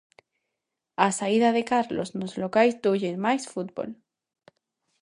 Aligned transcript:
A 1.05 1.07
saída 1.19 1.49
de 1.57 1.63
Carlos 1.71 2.09
nos 2.19 2.33
locais 2.43 2.73
doulles 2.83 3.17
máis 3.25 3.43
fútbol. 3.53 3.89